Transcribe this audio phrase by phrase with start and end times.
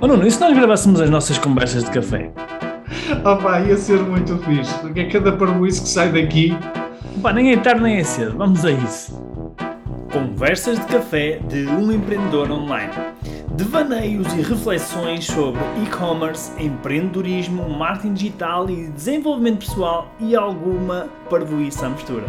[0.00, 2.32] Oh Nuno, e se nós gravássemos as nossas conversas de café?
[3.24, 6.52] Opa, ia ser muito fixe, porque é cada parboice que sai daqui.
[7.22, 9.20] Pá, nem é tarde nem é cedo, vamos a isso.
[10.12, 12.92] Conversas de café de um empreendedor online.
[13.56, 21.90] Devaneios e reflexões sobre e-commerce, empreendedorismo, marketing digital e desenvolvimento pessoal e alguma parvoíça à
[21.90, 22.24] mistura.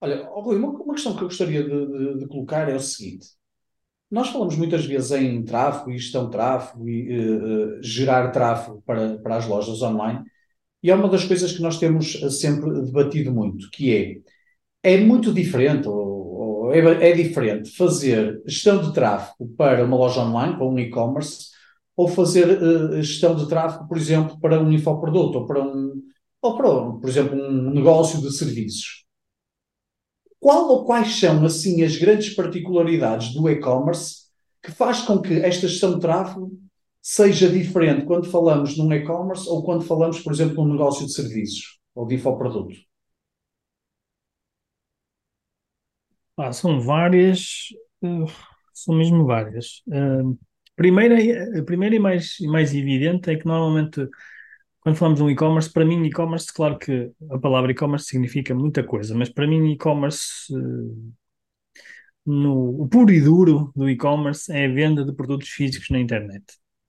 [0.00, 2.80] Olha, oh, Rui, uma, uma questão que eu gostaria de, de- de colocar é o
[2.80, 3.28] seguinte.
[4.12, 9.16] Nós falamos muitas vezes em tráfego e gestão de tráfego e eh, gerar tráfego para,
[9.18, 10.22] para as lojas online,
[10.82, 14.22] e é uma das coisas que nós temos eh, sempre debatido muito, que
[14.84, 19.96] é, é muito diferente, ou, ou é, é diferente fazer gestão de tráfego para uma
[19.96, 21.46] loja online, para um e-commerce,
[21.96, 26.02] ou fazer eh, gestão de tráfego, por exemplo, para um infoproduto, ou para um,
[26.42, 29.01] ou para, por exemplo, um negócio de serviços.
[30.42, 34.24] Qual ou quais são, assim, as grandes particularidades do e-commerce
[34.62, 36.50] que faz com que esta gestão de tráfego
[37.00, 41.78] seja diferente quando falamos num e-commerce ou quando falamos, por exemplo, num negócio de serviços
[41.94, 42.74] ou de infoproduto?
[46.36, 47.68] Pá, são várias,
[48.02, 48.08] eh,
[48.72, 49.82] são mesmo várias.
[49.92, 50.22] Eh,
[50.76, 54.08] primeira, a primeira e mais, mais evidente é que normalmente
[54.82, 58.82] quando falamos de um e-commerce, para mim e-commerce, claro que a palavra e-commerce significa muita
[58.84, 61.12] coisa, mas para mim e-commerce, eh,
[62.26, 66.44] no, o puro e duro do e-commerce é a venda de produtos físicos na internet,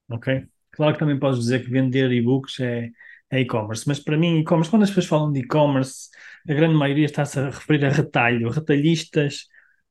[0.09, 0.45] ok?
[0.71, 2.89] Claro que também podes dizer que vender e-books é,
[3.29, 6.09] é e-commerce, mas para mim e-commerce, quando as pessoas falam de e-commerce,
[6.47, 9.47] a grande maioria está-se a referir a retalho, retalhistas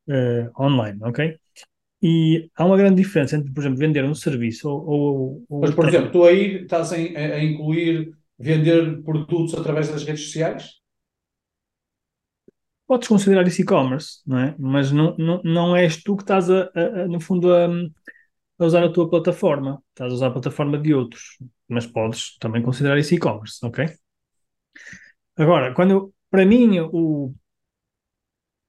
[0.09, 1.39] eh, online, ok?
[2.03, 5.71] E há uma grande diferença entre, por exemplo, vender um serviço ou, ou, ou Mas,
[5.77, 10.65] por exemplo, tu aí estás a, a incluir vender produtos através das redes sociais?
[12.87, 14.55] podes considerar isso e-commerce, não é?
[14.59, 17.67] Mas não, não, não és tu que estás, a, a- a, no fundo, a,
[18.61, 19.83] a usar a tua plataforma.
[19.91, 21.39] Estás a usar a plataforma de outros.
[21.69, 23.87] Mas podes também considerar isso e-commerce, ok?
[25.37, 27.35] Agora, quando para mim, o,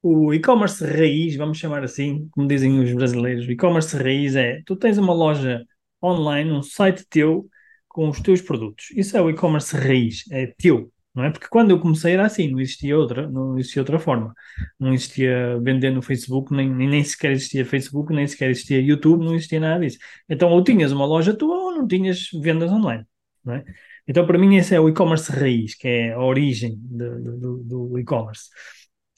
[0.03, 4.75] o e-commerce raiz, vamos chamar assim, como dizem os brasileiros, o e-commerce raiz é, tu
[4.75, 5.65] tens uma loja
[6.03, 7.47] online, um site teu,
[7.87, 8.91] com os teus produtos.
[8.91, 11.31] Isso é o e-commerce raiz, é teu, não é?
[11.31, 14.33] Porque quando eu comecei era assim, não existia outra, não existia outra forma.
[14.79, 19.35] Não existia vender no Facebook, nem, nem, sequer existia Facebook, nem sequer existia YouTube, não
[19.35, 19.99] existia nada disso.
[20.27, 23.05] Então, ou tinhas uma loja tua ou não tinhas vendas online,
[23.43, 23.63] não é?
[24.07, 27.99] Então, para mim, esse é o e-commerce raiz, que é a origem de- do, do
[27.99, 28.49] e-commerce.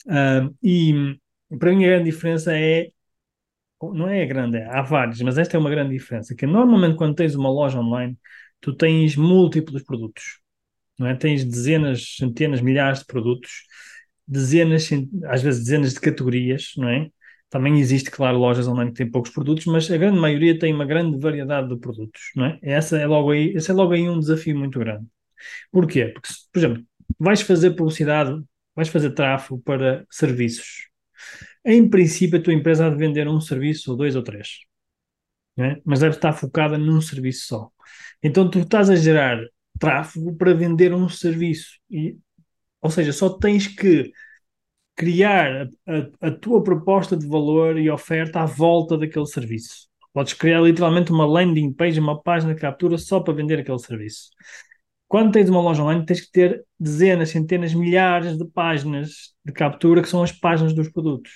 [0.08, 1.18] Ah, e
[1.58, 2.90] para mim a grande diferença é,
[3.82, 7.34] não é grande, há vários, mas esta é uma grande diferença, que normalmente quando tens
[7.34, 8.18] uma loja online,
[8.60, 10.40] tu tens múltiplos produtos,
[10.98, 11.14] não é?
[11.16, 13.50] Tens dezenas, centenas, milhares de produtos,
[14.26, 14.88] dezenas,
[15.26, 17.10] às vezes dezenas de categorias, não é?
[17.50, 20.84] Também existe, claro, lojas online que têm poucos produtos, mas a grande maioria tem uma
[20.86, 22.58] grande variedade de produtos, não é?
[22.62, 25.06] Essa é logo aí, esse é logo aí um desafio muito grande.
[25.72, 26.06] Porquê?
[26.08, 26.84] Porque, por exemplo,
[27.18, 28.42] vais fazer publicidade,
[28.76, 30.88] vais fazer tráfego para serviços.
[31.64, 34.60] Em princípio, a tua empresa há de vender um serviço, ou dois ou três,
[35.58, 35.76] é?
[35.84, 37.70] Mas deve estar focada num serviço só.
[38.22, 39.38] Então, tu estás a gerar
[39.78, 41.78] tráfego para vender um serviço.
[41.90, 42.16] E,
[42.82, 44.12] ou seja, só tens que
[44.96, 45.92] criar a,
[46.24, 49.88] a- a tua proposta de valor e oferta à volta daquele serviço.
[50.12, 54.30] Podes criar literalmente uma landing page, uma página de captura só para vender aquele serviço.
[55.08, 60.02] Quando tens uma loja online, tens que ter dezenas, centenas, milhares de páginas de captura
[60.02, 61.30] que são as páginas dos produtos.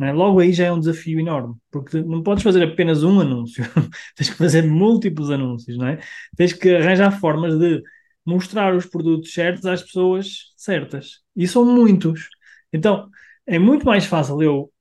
[0.00, 0.12] é?
[0.12, 3.64] Logo aí já é um desafio enorme, porque não podes fazer apenas um anúncio,
[4.16, 6.00] tens que fazer múltiplos anúncios, não é?
[6.36, 7.82] Tens que arranjar formas de
[8.24, 11.20] mostrar os produtos certos às pessoas certas.
[11.36, 12.28] E são muitos.
[12.72, 13.08] Então,
[13.46, 14.72] é muito mais fácil eu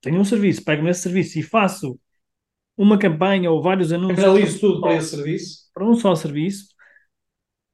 [0.00, 1.98] tenho um serviço, pego nesse serviço e faço
[2.76, 5.58] uma campanha ou vários anúncios Analiso tudo para esse serviço.
[5.72, 6.66] para um só serviço,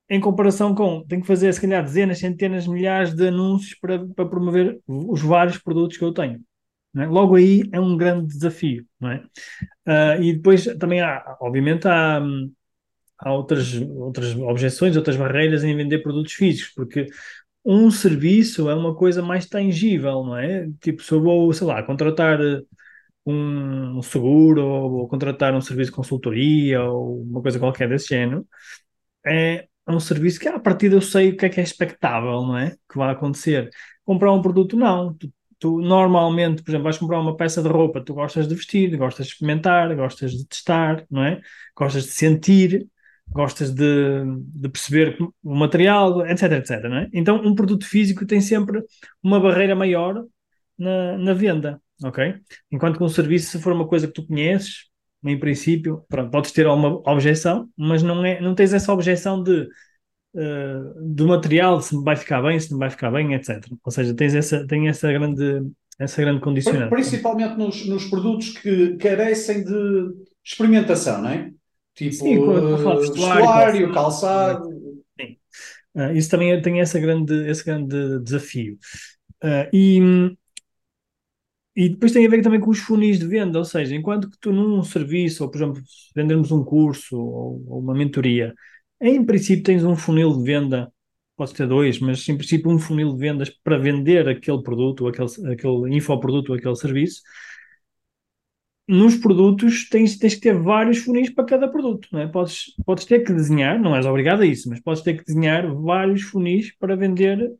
[0.08, 4.26] em comparação com, tenho que fazer se calhar dezenas, centenas, milhares de anúncios para, para
[4.28, 6.40] promover os vários produtos que eu tenho.
[6.96, 7.06] é?
[7.06, 9.22] Logo aí é um grande desafio, é?
[9.86, 12.20] Ah, e depois também há, obviamente, há,
[13.18, 17.06] há outras, outras objeções, outras barreiras em vender produtos físicos, porque
[17.64, 20.68] um serviço é uma coisa mais tangível, não é?
[20.80, 22.62] Tipo, se eu vou, sei lá, contratar eh,
[23.26, 28.46] um seguro ou contratar um serviço de consultoria ou uma coisa qualquer desse género,
[29.26, 32.56] é um serviço que à partida eu sei o que é que é expectável, não
[32.56, 32.70] é?
[32.88, 33.70] Que vai acontecer.
[34.04, 35.14] Comprar um produto, não.
[35.14, 38.96] Tu, tu normalmente, por exemplo, vais comprar uma peça de roupa, tu gostas de vestir,
[38.96, 41.40] gostas de experimentar, gostas de testar, não é?
[41.76, 42.88] Gostas de sentir,
[43.28, 43.84] gostas de,
[44.54, 47.08] de perceber o material, etc, etc, não é?
[47.12, 48.82] Então, um produto físico tem sempre
[49.22, 50.24] uma barreira maior
[50.78, 52.34] na, na venda, ok?
[52.70, 54.90] Enquanto que um serviço, se for uma coisa que tu conheces,
[55.24, 59.68] em princípio, pronto, podes ter alguma objeção, mas não, é, não tens essa objeção de
[60.34, 63.64] uh, do material, se vai ficar bem, se não vai ficar bem, etc.
[63.82, 65.62] Ou seja, tens essa, tem essa grande,
[65.98, 66.90] essa grande condicionante.
[66.90, 70.12] Principalmente nos, nos produtos que carecem de
[70.44, 71.50] experimentação, não é?
[71.94, 74.68] Tipo Sim, uh, vestuário, calçado.
[75.18, 75.36] Sim.
[75.94, 78.76] Uh, isso também tem esse grande, esse grande desafio.
[79.42, 80.36] Uh, e,
[81.76, 84.38] e depois tem a ver também com os funis de venda, ou seja, enquanto que
[84.38, 85.82] tu num serviço, ou por exemplo,
[86.14, 88.54] vendermos um curso ou, ou uma mentoria,
[89.00, 90.92] em princípio tens um funil de venda,
[91.36, 95.28] pode ter dois, mas em princípio um funil de vendas para vender aquele produto, aquele,
[95.52, 97.22] aquele infoproduto, aquele serviço,
[98.86, 102.26] nos produtos tens, tens que ter vários funis para cada produto, não é?
[102.26, 105.74] Podes, podes ter que desenhar, não és obrigado a isso, mas podes ter que desenhar
[105.74, 107.50] vários funis para vender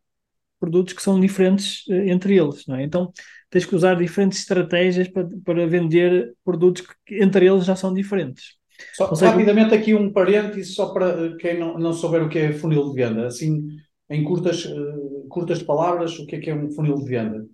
[0.64, 2.82] produtos que são diferentes uh, entre eles, não é?
[2.82, 3.12] Então
[3.50, 8.56] tens que usar diferentes estratégias para, para vender produtos que entre eles já são diferentes.
[8.94, 12.38] Só, seja, rapidamente aqui um parênteses só para eh, quem não, não souber o que
[12.38, 13.69] é funil de venda, assim
[14.11, 17.46] em curtas, uh, curtas palavras, o que é que é um funil de venda?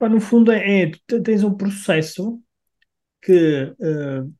[0.00, 2.40] no fundo é, é tu tens um processo
[3.20, 4.32] que uh,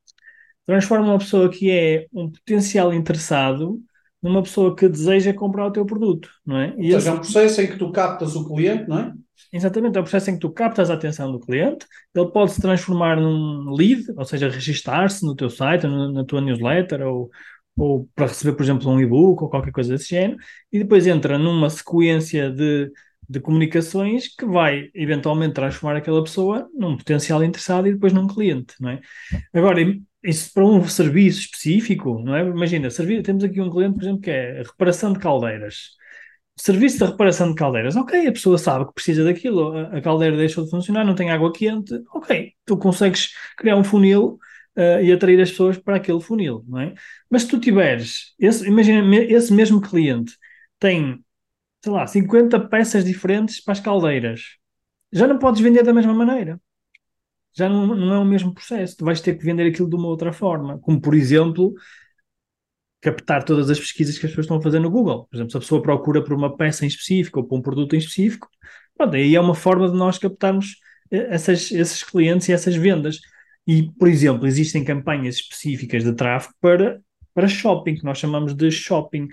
[0.65, 3.83] transforma uma pessoa que é um potencial interessado
[4.23, 6.75] numa pessoa que deseja comprar o teu produto, não é?
[6.79, 9.13] E Ou seja, é um processo em que tu captas o cliente, não é?
[9.53, 12.61] Exatamente, é um processo em que tu captas a atenção do cliente, ele pode se
[12.61, 17.31] transformar num lead, ou seja, registar-se no teu site, na tua newsletter, ou,
[17.77, 20.39] ou para receber, por exemplo, um e-book ou qualquer coisa desse género,
[20.73, 22.91] e depois entra numa sequência de
[23.31, 28.75] de comunicações que vai eventualmente transformar aquela pessoa num potencial interessado e depois num cliente,
[28.81, 29.01] não é?
[29.53, 29.81] Agora,
[30.23, 32.43] isso para um serviço específico, não é?
[32.43, 32.89] Imagina,
[33.23, 35.91] temos aqui um cliente, por exemplo, que é reparação de caldeiras.
[36.57, 40.65] Serviço de reparação de caldeiras, ok, a pessoa sabe que precisa daquilo, a, caldeira deixou
[40.65, 44.39] de funcionar, não tem água quente, ok, tu consegues criar um funil
[44.77, 46.95] uh, e atrair as pessoas para aquele funil, não é?
[47.31, 50.37] Mas se tu tiveres, esse, imagina, esse mesmo cliente
[50.81, 51.23] tem
[51.83, 54.57] sei lá, 50 peças diferentes para as caldeiras.
[55.13, 56.61] Já não podes vender da mesma maneira.
[57.59, 58.97] Já não, não é o mesmo processo.
[58.97, 60.79] Tu vais ter que vender aquilo de uma outra forma.
[60.79, 61.75] Como, por exemplo,
[63.01, 65.27] captar todas as pesquisas que as pessoas estão a fazer no Google.
[65.27, 67.95] Por exemplo, se a pessoa procura por uma peça em específico ou por um produto
[67.95, 68.49] em específico,
[68.97, 70.77] pronto, aí é uma forma de nós captarmos
[71.11, 73.21] eh, essas, esses clientes e essas vendas.
[73.67, 77.01] E, por exemplo, existem campanhas específicas de tráfego para,
[77.35, 79.29] para shopping, que nós chamamos de shopping,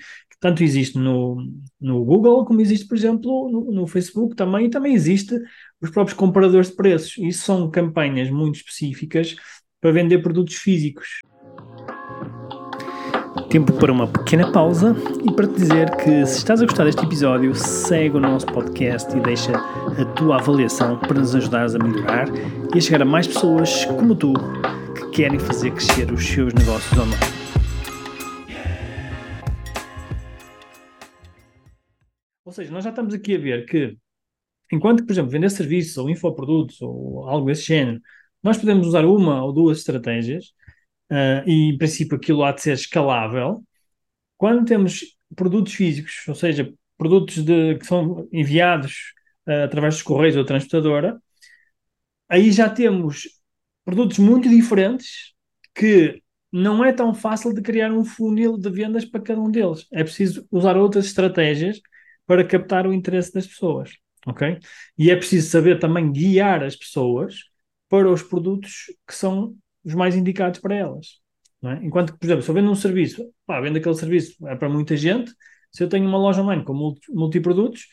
[0.45, 1.38] tanto existe no,
[1.81, 5.33] no Google, como existe, por exemplo, no, no, Facebook também, e também existe
[5.81, 7.18] os próprios comparadores de preços.
[7.18, 9.36] Isso são campanhas muito específicas
[9.81, 11.18] para vender produtos físicos.
[13.50, 14.95] Tempo para uma pequena pausa
[15.27, 19.18] e para te dizer que se estás a gostar deste episódio, segue o nosso podcast
[19.18, 22.27] e deixa a tua avaliação para nos ajudares a melhorar
[22.71, 24.31] e a chegar a mais pessoas como tu
[24.94, 27.44] que querem fazer crescer os seus negócios online.
[32.45, 33.97] Ou seja, nós já estamos aqui a ver que,
[34.71, 38.00] enquanto por exemplo, vender serviços ou infoprodutos ou algo desse género,
[38.44, 40.53] nós podemos usar uma ou duas estratégias
[41.12, 43.63] uh, e, em princípio, aquilo há de ser escalável.
[44.38, 49.13] Quando temos produtos físicos, ou seja, produtos de, que são enviados
[49.48, 51.19] uh, através dos correios ou transportadora,
[52.30, 53.27] aí já temos
[53.83, 55.33] produtos muito diferentes
[55.74, 56.21] que
[56.51, 59.88] não é tão fácil de criar um funil de vendas para cada um deles.
[59.91, 61.81] É preciso usar outras estratégias
[62.25, 63.91] para captar o interesse das pessoas,
[64.25, 64.60] ok?
[64.98, 67.36] E é preciso saber também guiar as pessoas
[67.89, 71.20] para os produtos que são os mais indicados para elas.
[71.63, 71.86] É?
[71.86, 74.70] Enquanto que, por exemplo, se eu vendo um serviço, pá, vendo aquele serviço é para
[74.70, 75.32] muita gente,
[75.72, 77.88] se eu tenho uma loja online com multi, multiprodutos,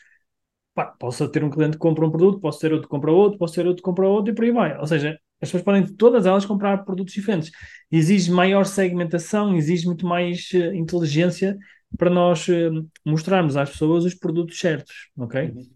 [0.73, 3.37] pá, posso ter um cliente que compra um produto, posso ter outro que compra outro,
[3.39, 4.77] posso ter outro que compra outro e por aí vai.
[4.79, 7.51] Ou seja, as pessoas podem todas elas comprar produtos diferentes.
[7.91, 11.57] Exige maior segmentação, exige muito mais uh, inteligência
[11.97, 15.49] para nós uh, mostrarmos às pessoas os produtos certos, ok?
[15.49, 15.67] Uhum.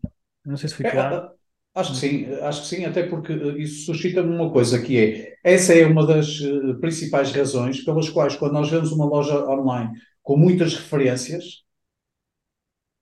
[0.45, 1.29] Não sei se foi é, claro.
[1.75, 5.35] Acho que sim, acho que sim, até porque eh, isso suscita-me uma coisa que é,
[5.43, 9.91] essa é uma das uh, principais razões pelas quais quando nós vemos uma loja online
[10.23, 11.63] com muitas referências,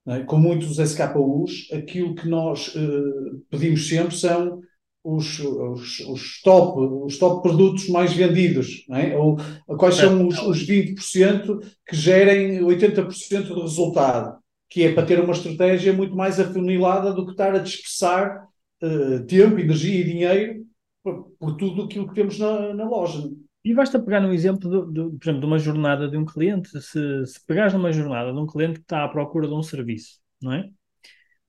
[0.08, 4.60] é, com muitos SKUs, aquilo que nós uh, pedimos sempre são
[5.06, 9.16] os, os, os, top, os top produtos mais vendidos, é?
[9.16, 9.38] ou
[9.78, 15.34] quais são os, os 20% que gerem 80% do resultado, que é para ter uma
[15.34, 18.48] estratégia muito mais afunilada do que estar a dispersar
[18.82, 20.66] uh, tempo, energia e dinheiro
[21.04, 23.30] por, por tudo aquilo que temos na, na loja.
[23.64, 26.70] E basta pegar um exemplo, do, do, por exemplo, de uma jornada de um cliente,
[26.82, 30.20] se, se pegares numa jornada de um cliente que está à procura de um serviço,
[30.42, 30.68] não é?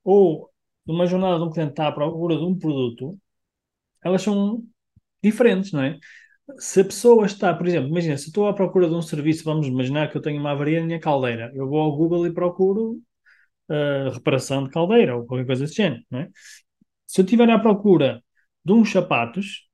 [0.05, 0.51] Ou
[0.87, 3.19] de uma jornada de um cliente que está à procura de um produto,
[4.07, 4.63] elas são
[5.23, 5.99] diferentes, não é?
[6.59, 9.67] Se a pessoa está, por exemplo, imagina, se estou à procura de um serviço, vamos
[9.67, 13.01] imaginar que eu tenho uma avaria na minha caldeira, eu vou ao Google e procuro
[13.69, 16.31] uh, reparação de caldeira ou qualquer coisa desse género, não é?
[17.07, 18.23] Se eu estiver à procura
[18.65, 19.69] de uns sapatos,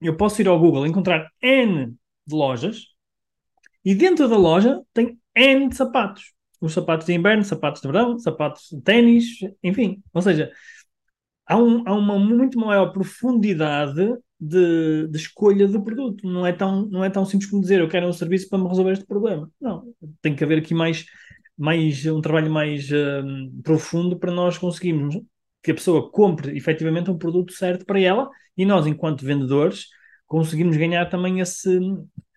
[0.00, 1.94] eu posso ir ao Google encontrar N
[2.26, 2.86] de lojas
[3.84, 6.34] e dentro da loja tem N de sapatos.
[6.60, 10.02] Os sapatos de inverno, sapatos de verão, sapatos de ténis, enfim.
[10.12, 10.50] Ou seja,
[11.46, 16.26] há, um, há uma muito maior profundidade de, de, escolha do produto.
[16.26, 18.68] Não é, tão, não é tão simples como dizer eu quero um serviço para me
[18.68, 19.50] resolver este problema.
[19.60, 19.84] Não,
[20.20, 21.04] tem que haver aqui mais,
[21.56, 25.18] mais um trabalho mais um, profundo para nós conseguirmos
[25.62, 29.86] que a pessoa compre efetivamente um produto certo para ela e nós, enquanto vendedores,
[30.26, 31.78] conseguimos ganhar também esse,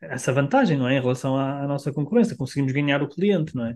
[0.01, 0.98] essa vantagem, não é?
[0.98, 3.72] Em relação à, à, nossa concorrência, conseguimos ganhar o cliente, não é?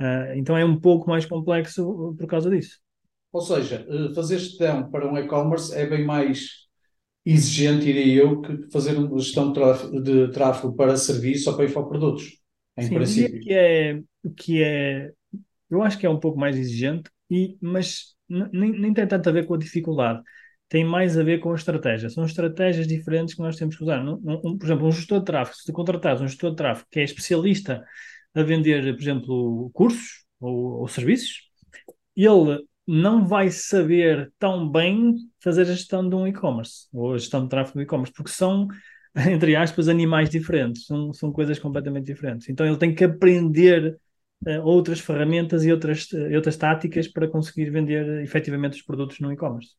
[0.00, 2.78] Uh, então é um pouco mais complexo por causa disso.
[3.32, 6.62] Ou seja, eh, fazer gestão para um e-commerce é bem mais
[7.24, 12.38] exigente, diria eu, que fazer uma gestão de tráfego, para serviço ou para infoprodutos,
[12.76, 13.40] em Sim, princípio.
[13.40, 14.00] Que é,
[14.36, 15.12] que é,
[15.70, 19.32] eu acho que é um pouco mais exigente, e, mas nem, nem tem tanto a
[19.32, 20.22] ver com a dificuldade
[20.68, 22.08] tem mais a ver com a estratégia.
[22.08, 24.02] São estratégias diferentes que nós temos que usar.
[24.02, 26.98] Um, por exemplo, um gestor de tráfego, se tu contratares um gestor de tráfego que
[26.98, 27.84] é especialista
[28.34, 31.42] a vender, por exemplo, cursos ou, ou serviços,
[32.16, 37.44] ele não vai saber tão bem fazer a gestão de um e-commerce ou a gestão
[37.44, 38.68] de tráfego do e-commerce, porque são,
[39.16, 42.50] entre aspas, animais diferentes, são, são coisas completamente diferentes.
[42.50, 43.96] Então ele tem que aprender
[44.46, 49.18] uh, outras ferramentas e outras, uh, outras táticas para conseguir vender uh, efetivamente os produtos
[49.20, 49.70] no e-commerce.